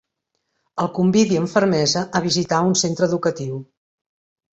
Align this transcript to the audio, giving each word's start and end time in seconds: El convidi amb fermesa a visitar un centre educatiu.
El 0.83 0.87
convidi 0.93 1.37
amb 1.41 1.51
fermesa 1.51 2.03
a 2.19 2.21
visitar 2.23 2.63
un 2.71 2.73
centre 2.85 3.07
educatiu. 3.11 3.61